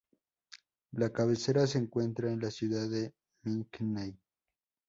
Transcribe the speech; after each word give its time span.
La 0.93 1.13
cabecera 1.13 1.67
se 1.67 1.77
encuentra 1.77 2.31
en 2.31 2.39
la 2.39 2.49
ciudad 2.49 2.89
de 2.89 3.13
McKinney. 3.43 4.17